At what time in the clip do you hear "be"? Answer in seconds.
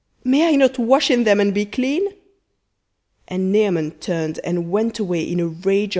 1.53-1.63